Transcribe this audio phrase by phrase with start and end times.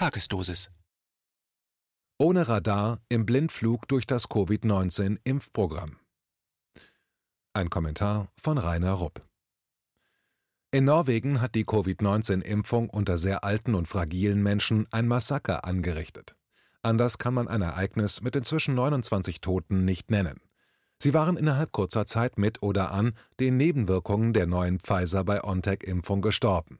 [0.00, 0.70] Tagesdosis.
[2.18, 5.98] Ohne Radar im Blindflug durch das Covid-19-Impfprogramm.
[7.52, 9.20] Ein Kommentar von Rainer Rupp.
[10.70, 16.34] In Norwegen hat die Covid-19-Impfung unter sehr alten und fragilen Menschen ein Massaker angerichtet.
[16.80, 20.40] Anders kann man ein Ereignis mit inzwischen 29 Toten nicht nennen.
[20.96, 26.78] Sie waren innerhalb kurzer Zeit mit oder an den Nebenwirkungen der neuen Pfizer-BioNTech-Impfung gestorben.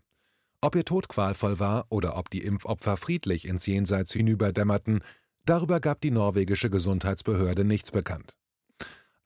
[0.63, 5.03] Ob ihr Tod qualvoll war oder ob die Impfopfer friedlich ins Jenseits hinüberdämmerten,
[5.47, 8.37] darüber gab die norwegische Gesundheitsbehörde nichts bekannt.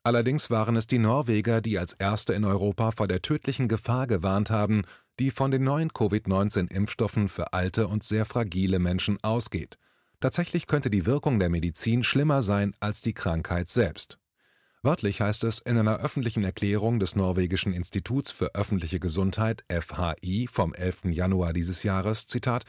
[0.04, 4.50] Allerdings waren es die Norweger, die als erste in Europa vor der tödlichen Gefahr gewarnt
[4.50, 4.82] haben,
[5.18, 9.78] die von den neuen Covid-19-Impfstoffen für alte und sehr fragile Menschen ausgeht.
[10.20, 14.18] Tatsächlich könnte die Wirkung der Medizin schlimmer sein als die Krankheit selbst.
[14.84, 20.74] Wörtlich heißt es in einer öffentlichen Erklärung des norwegischen Instituts für öffentliche Gesundheit FHI vom
[20.74, 21.04] 11.
[21.06, 22.64] Januar dieses Jahres, Zitat,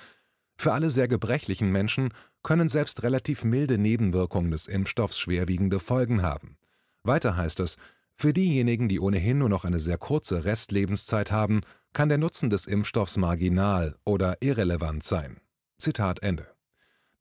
[0.55, 6.57] für alle sehr gebrechlichen Menschen können selbst relativ milde Nebenwirkungen des Impfstoffs schwerwiegende Folgen haben.
[7.03, 7.75] Weiter heißt es,
[8.15, 12.65] für diejenigen, die ohnehin nur noch eine sehr kurze Restlebenszeit haben, kann der Nutzen des
[12.65, 15.41] Impfstoffs marginal oder irrelevant sein.
[15.77, 16.47] Zitat Ende.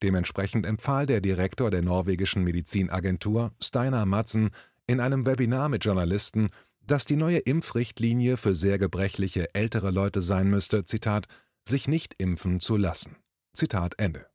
[0.05, 4.51] Dementsprechend empfahl der Direktor der norwegischen Medizinagentur, Steinar Madsen,
[4.87, 10.49] in einem Webinar mit Journalisten, dass die neue Impfrichtlinie für sehr gebrechliche ältere Leute sein
[10.49, 11.27] müsste, Zitat,
[11.67, 13.17] sich nicht impfen zu lassen.
[13.55, 14.27] Zitat Ende.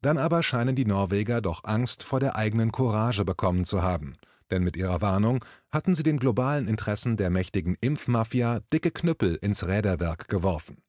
[0.00, 4.16] Dann aber scheinen die Norweger doch Angst vor der eigenen Courage bekommen zu haben,
[4.50, 9.66] denn mit ihrer Warnung hatten sie den globalen Interessen der mächtigen Impfmafia dicke Knüppel ins
[9.66, 10.82] Räderwerk geworfen.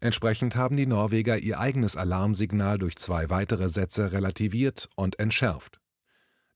[0.00, 5.80] Entsprechend haben die Norweger ihr eigenes Alarmsignal durch zwei weitere Sätze relativiert und entschärft.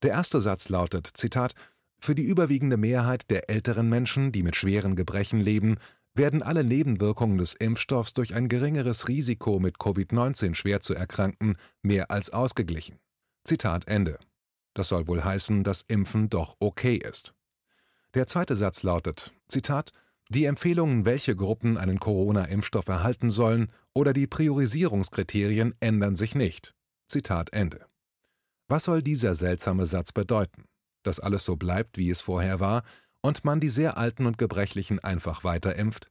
[0.02, 1.54] Der erste Satz lautet, Zitat,
[1.98, 5.76] für die überwiegende Mehrheit der älteren Menschen, die mit schweren Gebrechen leben,
[6.14, 12.10] werden alle Nebenwirkungen des Impfstoffs durch ein geringeres Risiko, mit Covid-19 schwer zu erkranken, mehr
[12.10, 12.98] als ausgeglichen.
[13.44, 14.18] Zitat Ende.
[14.74, 17.34] Das soll wohl heißen, dass Impfen doch okay ist.
[18.14, 19.92] Der zweite Satz lautet, Zitat,
[20.28, 26.74] die Empfehlungen, welche Gruppen einen Corona-Impfstoff erhalten sollen, oder die Priorisierungskriterien ändern sich nicht.
[27.06, 27.86] Zitat Ende.
[28.68, 30.64] Was soll dieser seltsame Satz bedeuten?
[31.02, 32.82] Dass alles so bleibt, wie es vorher war,
[33.20, 36.10] und man die sehr Alten und Gebrechlichen einfach weiterimpft?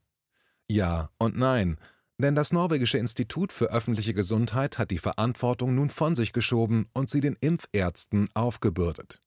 [0.67, 1.78] Ja und nein,
[2.17, 7.09] denn das norwegische Institut für öffentliche Gesundheit hat die Verantwortung nun von sich geschoben und
[7.09, 9.22] sie den Impfärzten aufgebürdet.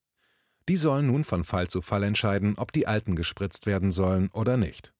[0.68, 4.56] Die sollen nun von Fall zu Fall entscheiden, ob die Alten gespritzt werden sollen oder
[4.56, 4.94] nicht.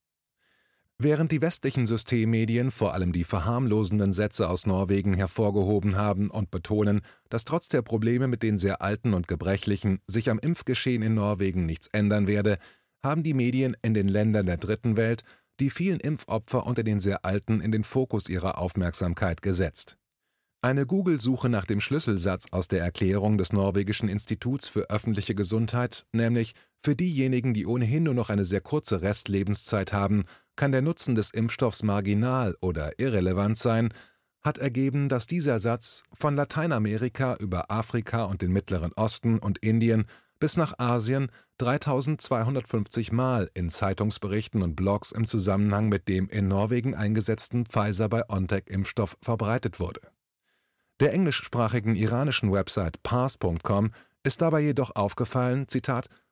[0.99, 7.01] Während die westlichen Systemmedien vor allem die verharmlosenden Sätze aus Norwegen hervorgehoben haben und betonen,
[7.29, 11.67] dass trotz der Probleme mit den sehr Alten und Gebrechlichen sich am Impfgeschehen in Norwegen
[11.67, 12.59] nichts ändern werde,
[13.03, 15.25] haben die Medien in den Ländern der Dritten Welt
[15.61, 19.99] die vielen Impfopfer unter den sehr Alten in den Fokus ihrer Aufmerksamkeit gesetzt.
[20.65, 26.55] Eine Google-Suche nach dem Schlüsselsatz aus der Erklärung des norwegischen Instituts für öffentliche Gesundheit, nämlich
[26.83, 30.25] für diejenigen, die ohnehin nur noch eine sehr kurze Restlebenszeit haben,
[30.57, 33.91] kann der Nutzen des Impfstoffs marginal oder irrelevant sein,
[34.41, 40.07] hat ergeben, dass dieser Satz von Lateinamerika über Afrika und den Mittleren Osten und Indien
[40.41, 46.95] bis nach Asien 3250 Mal in Zeitungsberichten und Blogs im Zusammenhang mit dem in Norwegen
[46.95, 50.14] eingesetzten Pfizer-BioNTech-Impfstoff verbreitet wurde.
[51.01, 53.91] Der englischsprachigen iranischen Website Pars.com
[54.23, 55.67] ist dabei jedoch aufgefallen,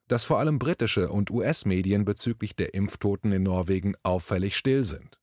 [0.09, 5.21] dass vor allem britische und US-Medien bezüglich der Impftoten in Norwegen auffällig still sind.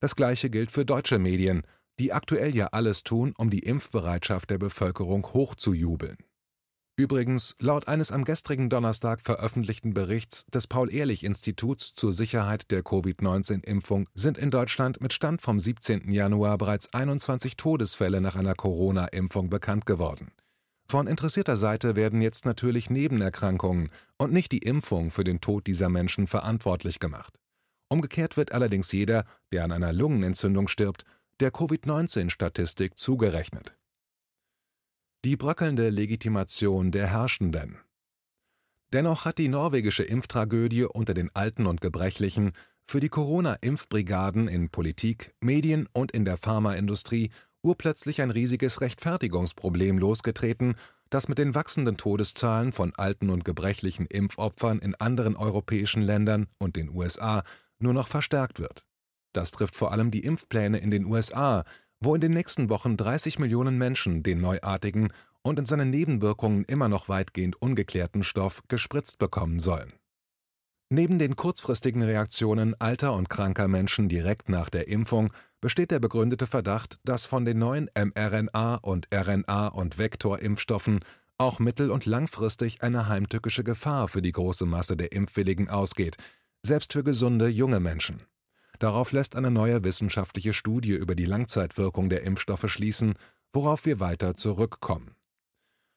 [0.00, 1.62] Das gleiche gilt für deutsche Medien,
[1.98, 6.16] die aktuell ja alles tun, um die Impfbereitschaft der Bevölkerung hochzujubeln.
[7.00, 14.36] Übrigens, laut eines am gestrigen Donnerstag veröffentlichten Berichts des Paul-Ehrlich-Instituts zur Sicherheit der Covid-19-Impfung sind
[14.36, 16.12] in Deutschland mit Stand vom 17.
[16.12, 20.32] Januar bereits 21 Todesfälle nach einer Corona-Impfung bekannt geworden.
[20.90, 25.88] Von interessierter Seite werden jetzt natürlich Nebenerkrankungen und nicht die Impfung für den Tod dieser
[25.88, 27.40] Menschen verantwortlich gemacht.
[27.88, 31.04] Umgekehrt wird allerdings jeder, der an einer Lungenentzündung stirbt,
[31.40, 33.74] der Covid-19-Statistik zugerechnet.
[35.22, 37.76] Die bröckelnde Legitimation der Herrschenden.
[38.94, 42.52] Dennoch hat die norwegische Impftragödie unter den Alten und Gebrechlichen
[42.86, 47.30] für die Corona-Impfbrigaden in Politik, Medien und in der Pharmaindustrie
[47.62, 50.76] urplötzlich ein riesiges Rechtfertigungsproblem losgetreten,
[51.10, 56.76] das mit den wachsenden Todeszahlen von alten und gebrechlichen Impfopfern in anderen europäischen Ländern und
[56.76, 57.42] den USA
[57.78, 58.86] nur noch verstärkt wird.
[59.34, 61.64] Das trifft vor allem die Impfpläne in den USA,
[62.00, 65.12] wo in den nächsten Wochen 30 Millionen Menschen den neuartigen
[65.42, 69.92] und in seinen Nebenwirkungen immer noch weitgehend ungeklärten Stoff gespritzt bekommen sollen.
[70.92, 76.48] Neben den kurzfristigen Reaktionen alter und kranker Menschen direkt nach der Impfung besteht der begründete
[76.48, 81.00] Verdacht, dass von den neuen mRNA- und RNA- und Vektorimpfstoffen
[81.38, 86.16] auch mittel- und langfristig eine heimtückische Gefahr für die große Masse der Impfwilligen ausgeht,
[86.62, 88.22] selbst für gesunde junge Menschen.
[88.80, 93.14] Darauf lässt eine neue wissenschaftliche Studie über die Langzeitwirkung der Impfstoffe schließen,
[93.52, 95.14] worauf wir weiter zurückkommen.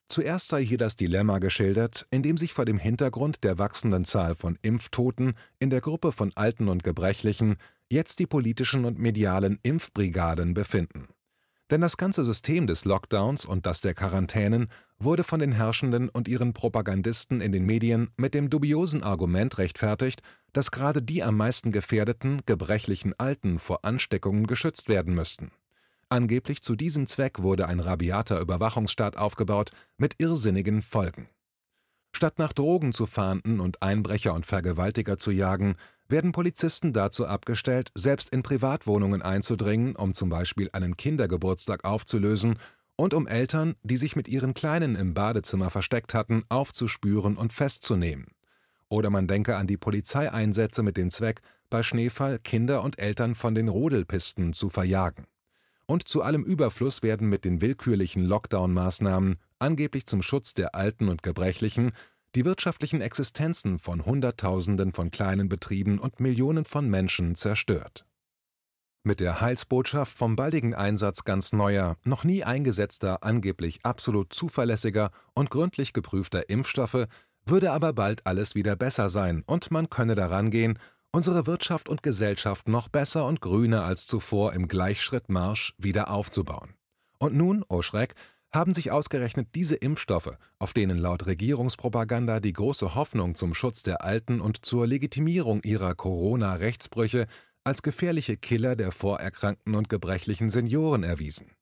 [0.08, 4.34] Zuerst sei hier das Dilemma geschildert, in dem sich vor dem Hintergrund der wachsenden Zahl
[4.34, 7.56] von Impftoten in der Gruppe von Alten und Gebrechlichen
[7.88, 11.08] jetzt die politischen und medialen Impfbrigaden befinden.
[11.70, 16.28] Denn das ganze System des Lockdowns und das der Quarantänen wurde von den Herrschenden und
[16.28, 20.20] ihren Propagandisten in den Medien mit dem dubiosen Argument rechtfertigt,
[20.54, 25.50] dass gerade die am meisten gefährdeten, gebrechlichen Alten vor Ansteckungen geschützt werden müssten.
[26.08, 31.28] Angeblich zu diesem Zweck wurde ein rabiater Überwachungsstaat aufgebaut mit irrsinnigen Folgen.
[32.12, 35.74] Statt nach Drogen zu fahnden und Einbrecher und Vergewaltiger zu jagen,
[36.06, 42.58] werden Polizisten dazu abgestellt, selbst in Privatwohnungen einzudringen, um zum Beispiel einen Kindergeburtstag aufzulösen
[42.94, 48.26] und um Eltern, die sich mit ihren Kleinen im Badezimmer versteckt hatten, aufzuspüren und festzunehmen.
[48.88, 51.40] Oder man denke an die Polizeieinsätze mit dem Zweck,
[51.70, 55.26] bei Schneefall Kinder und Eltern von den Rodelpisten zu verjagen.
[55.86, 61.22] Und zu allem Überfluss werden mit den willkürlichen Lockdown-Maßnahmen, angeblich zum Schutz der Alten und
[61.22, 61.92] Gebrechlichen,
[62.34, 68.04] die wirtschaftlichen Existenzen von Hunderttausenden von kleinen Betrieben und Millionen von Menschen zerstört.
[69.06, 75.50] Mit der Heilsbotschaft vom baldigen Einsatz ganz neuer, noch nie eingesetzter, angeblich absolut zuverlässiger und
[75.50, 77.06] gründlich geprüfter Impfstoffe
[77.46, 80.78] würde aber bald alles wieder besser sein und man könne daran gehen,
[81.12, 86.74] unsere Wirtschaft und Gesellschaft noch besser und grüner als zuvor im Gleichschrittmarsch wieder aufzubauen.
[87.18, 88.14] Und nun, oh Schreck,
[88.52, 94.04] haben sich ausgerechnet diese Impfstoffe, auf denen laut Regierungspropaganda die große Hoffnung zum Schutz der
[94.04, 97.26] Alten und zur Legitimierung ihrer Corona-Rechtsbrüche
[97.64, 101.53] als gefährliche Killer der vorerkrankten und gebrechlichen Senioren erwiesen.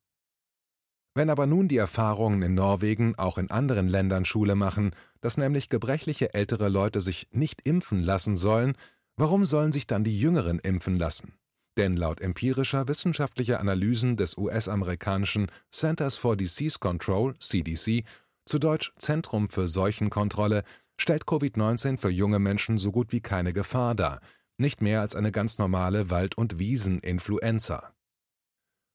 [1.14, 5.68] Wenn aber nun die Erfahrungen in Norwegen auch in anderen Ländern Schule machen, dass nämlich
[5.68, 8.74] gebrechliche ältere Leute sich nicht impfen lassen sollen,
[9.16, 11.34] Warum sollen sich dann die Jüngeren impfen lassen?
[11.76, 18.04] Denn laut empirischer wissenschaftlicher Analysen des US-amerikanischen Centers for Disease Control (CDC),
[18.44, 20.64] zu Deutsch Zentrum für Seuchenkontrolle,
[20.98, 24.20] stellt Covid-19 für junge Menschen so gut wie keine Gefahr dar,
[24.58, 27.94] nicht mehr als eine ganz normale Wald- und Wiesen-Influenza.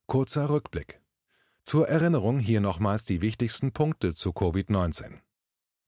[0.06, 1.00] Kurzer Rückblick.
[1.68, 5.18] Zur Erinnerung hier nochmals die wichtigsten Punkte zu Covid-19.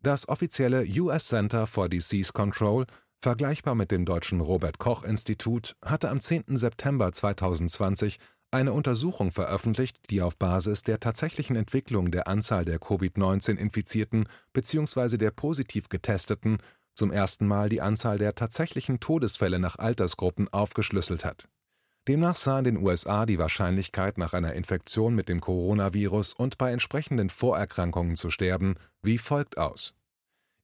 [0.02, 2.84] Das offizielle US Center for Disease Control
[3.22, 6.54] Vergleichbar mit dem deutschen Robert Koch Institut hatte am 10.
[6.58, 8.18] September 2020
[8.50, 15.16] eine Untersuchung veröffentlicht, die auf Basis der tatsächlichen Entwicklung der Anzahl der Covid-19-Infizierten bzw.
[15.16, 16.58] der positiv Getesteten
[16.94, 21.48] zum ersten Mal die Anzahl der tatsächlichen Todesfälle nach Altersgruppen aufgeschlüsselt hat.
[22.08, 26.72] Demnach sah in den USA die Wahrscheinlichkeit, nach einer Infektion mit dem Coronavirus und bei
[26.72, 29.94] entsprechenden Vorerkrankungen zu sterben, wie folgt aus.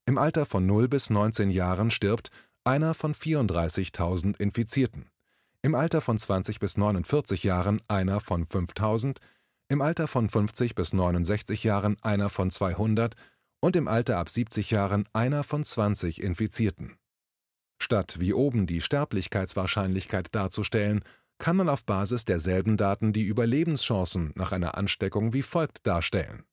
[0.06, 2.30] Im Alter von 0 bis 19 Jahren stirbt
[2.64, 5.10] einer von 34.000 Infizierten,
[5.62, 9.18] im Alter von 20 bis 49 Jahren einer von 5.000,
[9.68, 13.14] im Alter von 50 bis 69 Jahren einer von 200
[13.60, 16.96] und im Alter ab 70 Jahren einer von 20 Infizierten.
[17.78, 21.02] Statt wie oben die Sterblichkeitswahrscheinlichkeit darzustellen,
[21.38, 26.44] kann man auf Basis derselben Daten die Überlebenschancen nach einer Ansteckung wie folgt darstellen.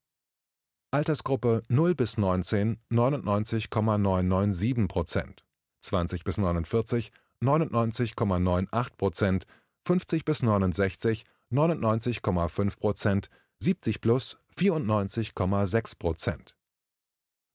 [0.92, 5.44] Altersgruppe 0 bis 19 99,997 Prozent
[5.84, 7.12] 20 bis 49
[7.42, 9.46] 99,98 Prozent,
[9.86, 16.56] 50 bis 69 99,5 Prozent, 70 plus 94,6 Prozent.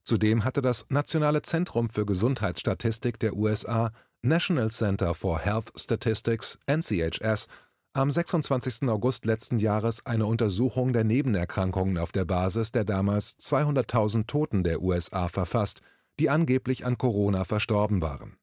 [0.05, 7.47] Zudem hatte das Nationale Zentrum für Gesundheitsstatistik der USA National Center for Health Statistics NCHS
[7.93, 8.89] am 26.
[8.89, 14.83] August letzten Jahres eine Untersuchung der Nebenerkrankungen auf der Basis der damals 200.000 Toten der
[14.83, 15.83] USA verfasst
[16.19, 18.37] die angeblich an Corona verstorben waren.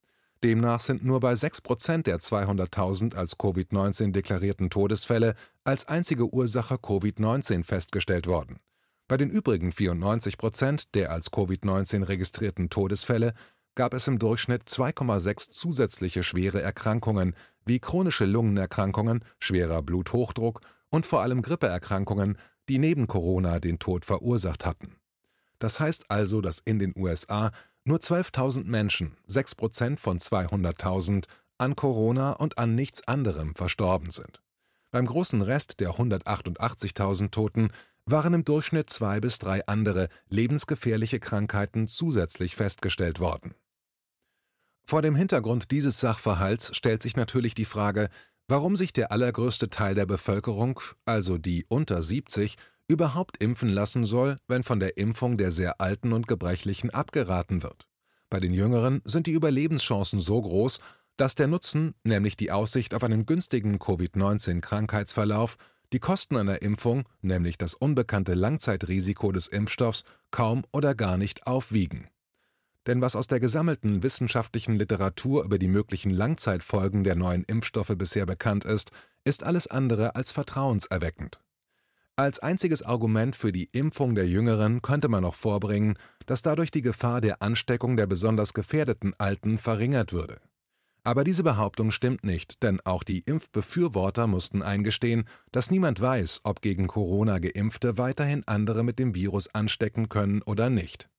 [0.43, 6.75] Demnach sind nur bei 6 Prozent der 200.000 als Covid-19 deklarierten Todesfälle als einzige Ursache
[6.75, 8.61] Covid-19 festgestellt worden.
[9.07, 13.33] Bei den übrigen 94 Prozent der als Covid-19 registrierten Todesfälle
[13.75, 21.21] gab es im Durchschnitt 2,6 zusätzliche schwere Erkrankungen wie chronische Lungenerkrankungen, schwerer Bluthochdruck und vor
[21.21, 22.37] allem Grippeerkrankungen,
[22.69, 24.95] die neben Corona den Tod verursacht hatten.
[25.59, 27.51] Das heißt also, dass in den USA
[27.83, 31.25] nur 12.000 Menschen, 6 Prozent von 200.000,
[31.57, 34.41] an Corona und an nichts anderem verstorben sind.
[34.91, 37.69] Beim großen Rest der 188.000 Toten
[38.05, 43.55] waren im Durchschnitt zwei bis drei andere lebensgefährliche Krankheiten zusätzlich festgestellt worden.
[44.87, 48.07] Vor dem Hintergrund dieses Sachverhalts stellt sich natürlich die Frage,
[48.47, 52.55] warum sich der allergrößte Teil der Bevölkerung, also die unter 70,
[52.87, 57.87] überhaupt impfen lassen soll, wenn von der Impfung der sehr Alten und Gebrechlichen abgeraten wird.
[58.29, 60.79] Bei den Jüngeren sind die Überlebenschancen so groß,
[61.17, 65.55] dass der Nutzen, nämlich die Aussicht auf einen günstigen Covid-19-Krankheitsverlauf,
[65.93, 72.07] die Kosten einer Impfung, nämlich das unbekannte Langzeitrisiko des Impfstoffs, kaum oder gar nicht aufwiegen
[72.87, 78.25] denn was aus der gesammelten wissenschaftlichen Literatur über die möglichen Langzeitfolgen der neuen Impfstoffe bisher
[78.25, 78.91] bekannt ist,
[79.23, 81.39] ist alles andere als vertrauenserweckend.
[82.17, 86.81] Als einziges Argument für die Impfung der Jüngeren könnte man noch vorbringen, dass dadurch die
[86.81, 90.39] Gefahr der Ansteckung der besonders gefährdeten Alten verringert würde.
[91.03, 96.61] Aber diese Behauptung stimmt nicht, denn auch die Impfbefürworter mussten eingestehen, dass niemand weiß, ob
[96.61, 101.09] gegen Corona Geimpfte weiterhin andere mit dem Virus anstecken können oder nicht.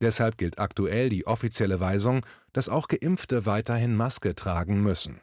[0.00, 5.20] Deshalb gilt aktuell die offizielle Weisung, dass auch Geimpfte weiterhin Maske tragen müssen.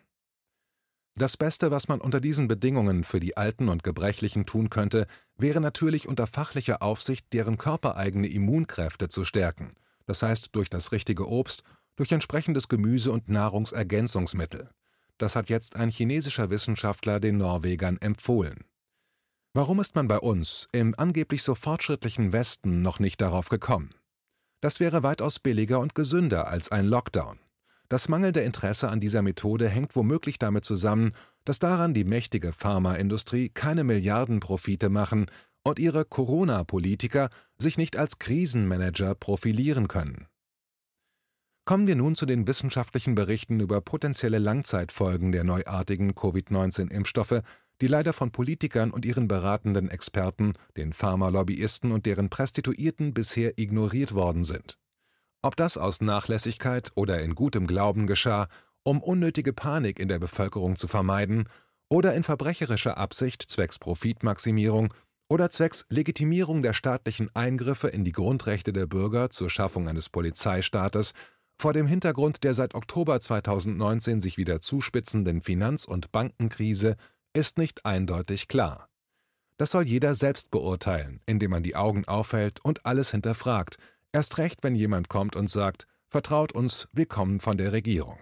[1.15, 5.05] Das Beste, was man unter diesen Bedingungen für die Alten und Gebrechlichen tun könnte,
[5.37, 9.75] wäre natürlich unter fachlicher Aufsicht deren körpereigene Immunkräfte zu stärken,
[10.07, 11.61] das heißt durch das richtige Obst,
[11.95, 14.71] durch entsprechendes Gemüse und Nahrungsergänzungsmittel.
[15.19, 18.65] Das hat jetzt ein chinesischer Wissenschaftler den Norwegern empfohlen.
[19.53, 23.93] Warum ist man bei uns, im angeblich so fortschrittlichen Westen, noch nicht darauf gekommen?
[24.63, 27.38] Das wäre weitaus billiger und gesünder als ein Lockdown.
[27.89, 31.12] Das mangelnde Interesse an dieser Methode hängt womöglich damit zusammen,
[31.43, 35.25] dass daran die mächtige Pharmaindustrie keine Milliardenprofite machen
[35.65, 40.27] und ihre Corona-Politiker sich nicht als Krisenmanager profilieren können.
[41.65, 47.41] Kommen wir nun zu den wissenschaftlichen Berichten über potenzielle Langzeitfolgen der neuartigen Covid-19-Impfstoffe,
[47.83, 54.13] die leider von Politikern und ihren beratenden Experten, den Pharmalobbyisten und deren Prostituierten bisher ignoriert
[54.13, 54.77] worden sind.
[55.41, 58.47] Ob das aus Nachlässigkeit oder in gutem Glauben geschah,
[58.83, 61.49] um unnötige Panik in der Bevölkerung zu vermeiden,
[61.89, 64.93] oder in verbrecherischer Absicht zwecks Profitmaximierung
[65.27, 71.11] oder zwecks Legitimierung der staatlichen Eingriffe in die Grundrechte der Bürger zur Schaffung eines Polizeistaates,
[71.57, 76.95] vor dem Hintergrund der seit Oktober 2019 sich wieder zuspitzenden Finanz- und Bankenkrise
[77.33, 78.89] ist nicht eindeutig klar.
[79.57, 83.77] Das soll jeder selbst beurteilen, indem man die Augen aufhält und alles hinterfragt,
[84.11, 88.19] erst recht, wenn jemand kommt und sagt, vertraut uns, wir kommen von der Regierung.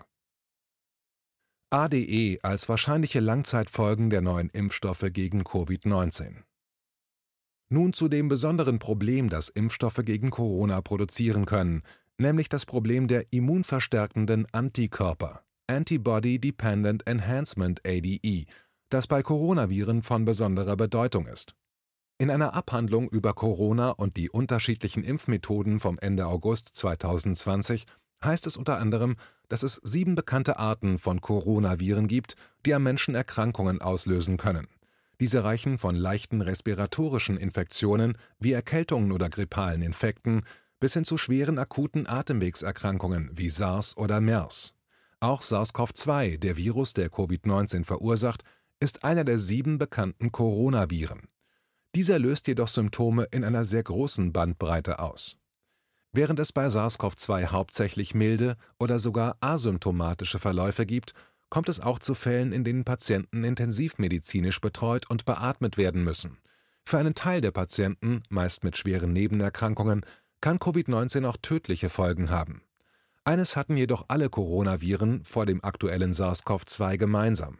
[1.70, 6.44] ADE als wahrscheinliche Langzeitfolgen der neuen Impfstoffe gegen Covid-19.
[7.70, 11.84] Nun zu dem besonderen Problem, das Impfstoffe gegen Corona produzieren können,
[12.18, 18.46] nämlich das Problem der immunverstärkenden Antikörper, Antibody Dependent Enhancement ADE,
[18.92, 21.56] das bei Coronaviren von besonderer Bedeutung ist.
[22.18, 27.86] In einer Abhandlung über Corona und die unterschiedlichen Impfmethoden vom Ende August 2020
[28.24, 29.16] heißt es unter anderem,
[29.48, 34.68] dass es sieben bekannte Arten von Coronaviren gibt, die am Menschen Erkrankungen auslösen können.
[35.20, 40.44] Diese reichen von leichten respiratorischen Infektionen wie Erkältungen oder grippalen Infekten
[40.80, 44.74] bis hin zu schweren akuten Atemwegserkrankungen wie SARS oder MERS.
[45.20, 48.44] Auch SARS-CoV-2, der Virus, der Covid-19 verursacht,
[48.82, 51.30] ist einer der sieben bekannten Coronaviren.
[51.96, 55.38] Dieser löst jedoch Symptome in einer sehr großen Bandbreite aus.
[56.14, 61.14] Während es bei SARS-CoV-2 hauptsächlich milde oder sogar asymptomatische Verläufe gibt,
[61.50, 66.40] kommt es auch zu Fällen, in denen Patienten intensivmedizinisch betreut und beatmet werden müssen.
[66.84, 70.06] Für einen Teil der Patienten, meist mit schweren Nebenerkrankungen,
[70.42, 72.64] kann Covid-19 auch tödliche Folgen haben.
[73.24, 77.60] Eines hatten jedoch alle Coronaviren vor dem aktuellen SARS-CoV-2 gemeinsam.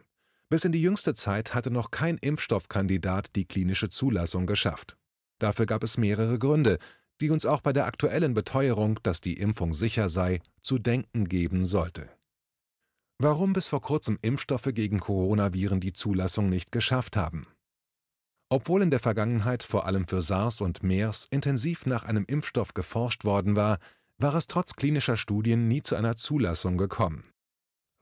[0.52, 4.98] Bis in die jüngste Zeit hatte noch kein Impfstoffkandidat die klinische Zulassung geschafft.
[5.38, 6.78] Dafür gab es mehrere Gründe,
[7.22, 11.64] die uns auch bei der aktuellen Beteuerung, dass die Impfung sicher sei, zu denken geben
[11.64, 12.10] sollte.
[13.16, 17.46] Warum bis vor kurzem Impfstoffe gegen Coronaviren die Zulassung nicht geschafft haben?
[18.50, 23.24] Obwohl in der Vergangenheit vor allem für SARS und MERS intensiv nach einem Impfstoff geforscht
[23.24, 23.78] worden war,
[24.18, 27.22] war es trotz klinischer Studien nie zu einer Zulassung gekommen.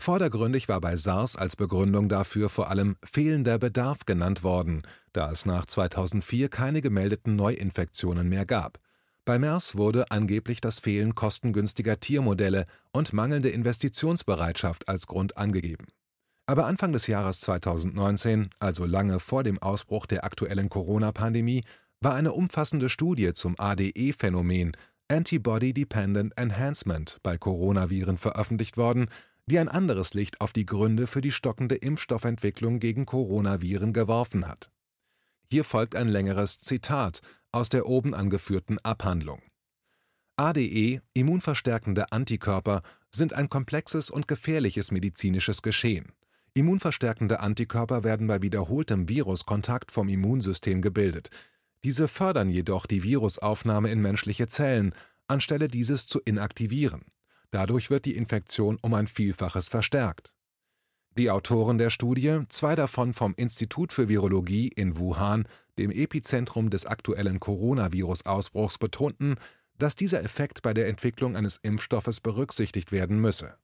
[0.01, 4.81] Vordergründig war bei SARS als Begründung dafür vor allem fehlender Bedarf genannt worden,
[5.13, 8.79] da es nach 2004 keine gemeldeten Neuinfektionen mehr gab.
[9.27, 15.89] Bei MERS wurde angeblich das Fehlen kostengünstiger Tiermodelle und mangelnde Investitionsbereitschaft als Grund angegeben.
[16.47, 21.63] Aber Anfang des Jahres 2019, also lange vor dem Ausbruch der aktuellen Corona-Pandemie,
[22.01, 24.73] war eine umfassende Studie zum ADE-Phänomen
[25.09, 29.09] Antibody Dependent Enhancement bei Coronaviren veröffentlicht worden,
[29.51, 34.71] die ein anderes Licht auf die Gründe für die stockende Impfstoffentwicklung gegen Coronaviren geworfen hat.
[35.51, 39.43] Hier folgt ein längeres Zitat aus der oben angeführten Abhandlung.
[40.37, 46.13] ADE, immunverstärkende Antikörper, sind ein komplexes und gefährliches medizinisches Geschehen.
[46.55, 51.31] Immunverstärkende Antikörper werden bei wiederholtem Viruskontakt vom Immunsystem gebildet.
[51.85, 54.95] Diese fördern jedoch die Virusaufnahme in menschliche Zellen,
[55.27, 57.03] anstelle dieses zu inaktivieren.
[57.51, 60.35] Dadurch wird die Infektion um ein Vielfaches verstärkt.
[61.19, 66.87] Die Autoren der Studie, zwei davon vom Institut für Virologie in Wuhan, dem Epizentrum des
[66.87, 69.35] aktuellen Coronavirus-Ausbruchs, betonten,
[69.77, 73.57] dass dieser Effekt bei der Entwicklung eines Impfstoffes berücksichtigt werden müsse.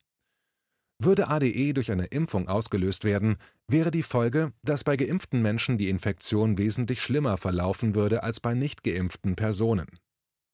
[0.99, 3.37] Würde ADE durch eine Impfung ausgelöst werden,
[3.69, 8.55] wäre die Folge, dass bei geimpften Menschen die Infektion wesentlich schlimmer verlaufen würde als bei
[8.55, 9.87] nicht geimpften Personen.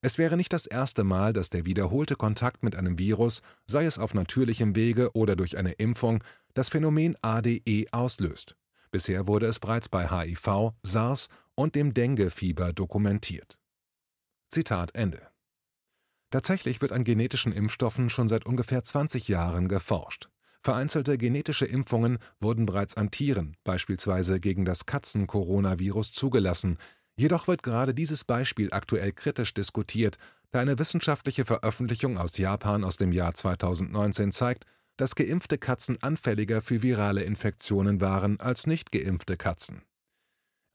[0.04, 3.98] Es wäre nicht das erste Mal, dass der wiederholte Kontakt mit einem Virus, sei es
[3.98, 8.56] auf natürlichem Wege oder durch eine Impfung, das Phänomen ADE auslöst.
[8.90, 13.60] Bisher wurde es bereits bei HIV, SARS und dem Dengue-Fieber dokumentiert.
[14.48, 15.22] Zitat Ende.
[16.30, 20.28] Tatsächlich wird an genetischen Impfstoffen schon seit ungefähr 20 Jahren geforscht.
[20.62, 26.78] Vereinzelte genetische Impfungen wurden bereits an Tieren, beispielsweise gegen das Katzen-Coronavirus, zugelassen.
[27.16, 30.16] Jedoch wird gerade dieses Beispiel aktuell kritisch diskutiert,
[30.50, 34.66] da eine wissenschaftliche Veröffentlichung aus Japan aus dem Jahr 2019 zeigt,
[34.96, 39.82] dass geimpfte Katzen anfälliger für virale Infektionen waren als nicht geimpfte Katzen.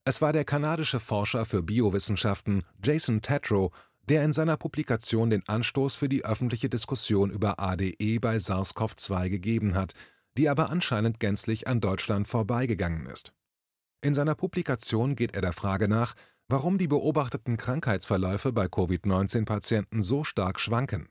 [0.06, 3.72] Es war der kanadische Forscher für Biowissenschaften Jason Tetrow,
[4.10, 9.76] der in seiner Publikation den Anstoß für die öffentliche Diskussion über ADE bei SARS-CoV-2 gegeben
[9.76, 9.94] hat,
[10.38, 13.34] die aber anscheinend gänzlich an Deutschland vorbeigegangen ist.
[14.08, 16.14] In seiner Publikation geht er der Frage nach,
[16.48, 21.10] warum die beobachteten Krankheitsverläufe bei Covid-19-Patienten so stark schwanken.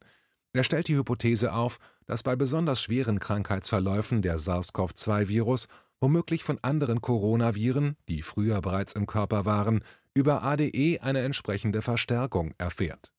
[0.55, 1.77] Er stellt die Hypothese auf,
[2.07, 5.69] dass bei besonders schweren Krankheitsverläufen der SARS-CoV-2-Virus
[6.01, 9.83] womöglich von anderen Coronaviren, die früher bereits im Körper waren,
[10.15, 13.13] über ADE eine entsprechende Verstärkung erfährt.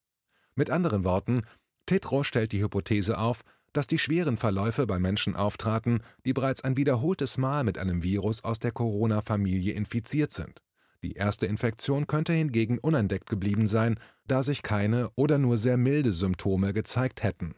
[0.55, 1.43] Mit anderen Worten,
[1.85, 3.43] Tetro stellt die Hypothese auf,
[3.77, 8.43] dass die schweren Verläufe bei Menschen auftraten, die bereits ein wiederholtes Mal mit einem Virus
[8.43, 10.63] aus der Corona-Familie infiziert sind.
[11.03, 16.11] Die erste Infektion könnte hingegen unentdeckt geblieben sein, da sich keine oder nur sehr milde
[16.11, 17.53] Symptome gezeigt hätten.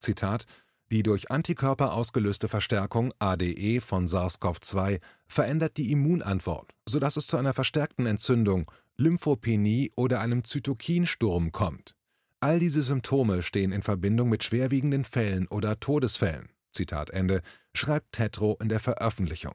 [0.00, 0.46] Zitat
[0.92, 7.54] die durch Antikörper ausgelöste Verstärkung ADE von SARS-CoV-2 verändert die Immunantwort, sodass es zu einer
[7.54, 11.96] verstärkten Entzündung, Lymphopenie oder einem Zytokinsturm kommt.
[12.42, 16.48] All diese Symptome stehen in Verbindung mit schwerwiegenden Fällen oder Todesfällen.
[16.72, 17.40] Zitat Ende,
[17.72, 19.54] schreibt Tetro in der Veröffentlichung.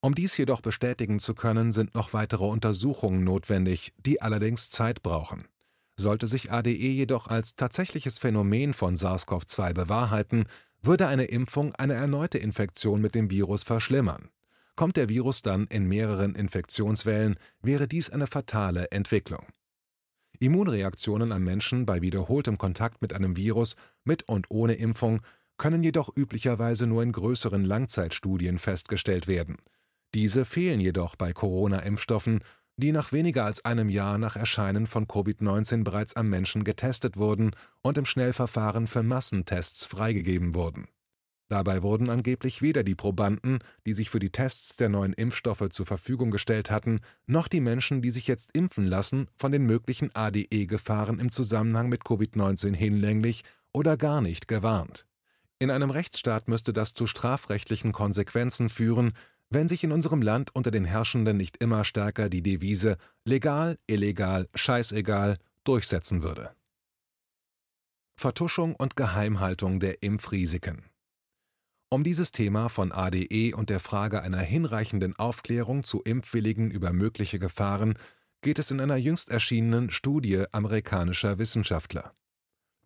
[0.00, 5.48] Um dies jedoch bestätigen zu können, sind noch weitere Untersuchungen notwendig, die allerdings Zeit brauchen.
[5.96, 10.44] Sollte sich ADE jedoch als tatsächliches Phänomen von SARS-CoV-2 bewahrheiten,
[10.80, 14.30] würde eine Impfung eine erneute Infektion mit dem Virus verschlimmern.
[14.76, 19.46] Kommt der Virus dann in mehreren Infektionswellen, wäre dies eine fatale Entwicklung.
[20.40, 25.20] Immunreaktionen am Menschen bei wiederholtem Kontakt mit einem Virus mit und ohne Impfung
[25.58, 29.56] können jedoch üblicherweise nur in größeren Langzeitstudien festgestellt werden.
[30.14, 32.40] Diese fehlen jedoch bei Corona-Impfstoffen
[32.76, 37.52] die nach weniger als einem Jahr nach Erscheinen von Covid-19 bereits am Menschen getestet wurden
[37.82, 40.88] und im Schnellverfahren für Massentests freigegeben wurden.
[41.48, 45.86] Dabei wurden angeblich weder die Probanden, die sich für die Tests der neuen Impfstoffe zur
[45.86, 51.20] Verfügung gestellt hatten, noch die Menschen, die sich jetzt impfen lassen, von den möglichen ADE-Gefahren
[51.20, 55.06] im Zusammenhang mit Covid-19 hinlänglich oder gar nicht gewarnt.
[55.60, 59.12] In einem Rechtsstaat müsste das zu strafrechtlichen Konsequenzen führen,
[59.48, 64.48] wenn sich in unserem Land unter den Herrschenden nicht immer stärker die Devise legal, illegal,
[64.56, 66.50] scheißegal durchsetzen würde.
[68.16, 70.82] Vertuschung und Geheimhaltung der Impfrisiken
[71.96, 77.38] Um dieses Thema von ADE und der Frage einer hinreichenden Aufklärung zu Impfwilligen über mögliche
[77.38, 77.94] Gefahren
[78.42, 82.12] geht es in einer jüngst erschienenen Studie amerikanischer Wissenschaftler.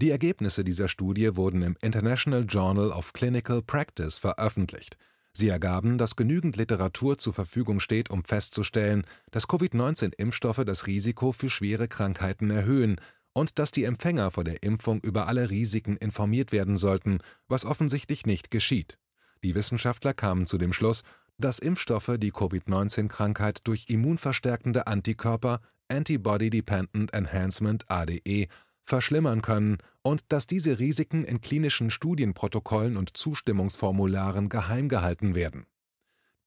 [0.00, 4.96] Die Ergebnisse dieser Studie wurden im International Journal of Clinical Practice veröffentlicht–
[5.32, 11.48] Sie ergaben, dass genügend Literatur zur Verfügung steht, um festzustellen, dass Covid-19-Impfstoffe das Risiko für
[11.48, 13.00] schwere Krankheiten erhöhen
[13.32, 18.26] und dass die Empfänger vor der Impfung über alle Risiken informiert werden sollten, was offensichtlich
[18.26, 18.98] nicht geschieht.
[19.42, 21.02] Die Wissenschaftler kamen zu dem Schluss,
[21.38, 28.46] dass Impfstoffe die Covid-19-Krankheit durch immunverstärkende Antikörper Antibody Dependent Enhancement ADE
[28.84, 35.66] verschlimmern können und dass diese Risiken in klinischen Studienprotokollen und Zustimmungsformularen geheim gehalten werden.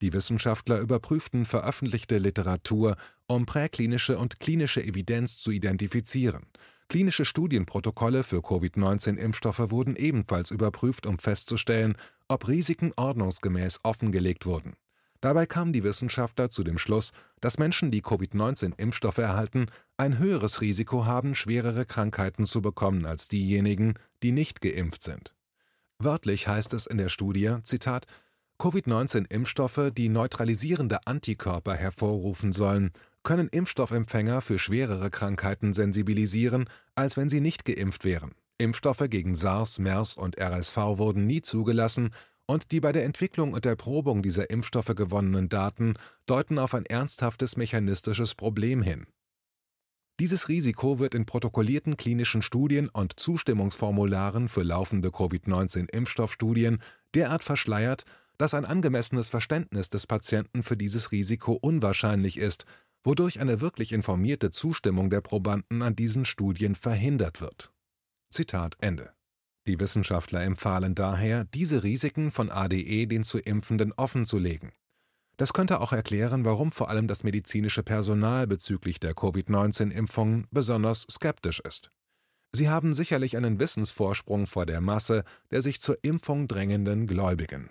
[0.00, 6.46] Die Wissenschaftler überprüften veröffentlichte Literatur, um präklinische und klinische Evidenz zu identifizieren.
[6.88, 11.96] Klinische Studienprotokolle für Covid-19-Impfstoffe wurden ebenfalls überprüft, um festzustellen,
[12.28, 14.74] ob Risiken ordnungsgemäß offengelegt wurden.
[15.20, 19.66] Dabei kamen die Wissenschaftler zu dem Schluss, dass Menschen, die Covid-19-Impfstoffe erhalten,
[19.96, 25.34] ein höheres Risiko haben, schwerere Krankheiten zu bekommen als diejenigen, die nicht geimpft sind.
[25.98, 28.06] Wörtlich heißt es in der Studie, Zitat,
[28.58, 32.92] Covid-19-Impfstoffe, die neutralisierende Antikörper hervorrufen sollen,
[33.24, 38.32] können Impfstoffempfänger für schwerere Krankheiten sensibilisieren, als wenn sie nicht geimpft wären.
[38.58, 42.10] Impfstoffe gegen SARS, MERS und RSV wurden nie zugelassen
[42.46, 45.94] und die bei der Entwicklung und Erprobung dieser Impfstoffe gewonnenen Daten
[46.26, 49.06] deuten auf ein ernsthaftes mechanistisches Problem hin.
[50.20, 56.78] Dieses Risiko wird in protokollierten klinischen Studien und Zustimmungsformularen für laufende Covid-19-Impfstoffstudien
[57.14, 58.04] derart verschleiert,
[58.38, 62.64] dass ein angemessenes Verständnis des Patienten für dieses Risiko unwahrscheinlich ist,
[63.04, 67.72] wodurch eine wirklich informierte Zustimmung der Probanden an diesen Studien verhindert wird.
[68.30, 69.12] Zitat Ende.
[69.66, 74.72] Die Wissenschaftler empfahlen daher, diese Risiken von ADE den zu Impfenden offenzulegen.
[75.36, 81.60] Das könnte auch erklären, warum vor allem das medizinische Personal bezüglich der Covid-19-Impfungen besonders skeptisch
[81.60, 81.90] ist.
[82.52, 87.68] Sie haben sicherlich einen Wissensvorsprung vor der Masse der sich zur Impfung drängenden Gläubigen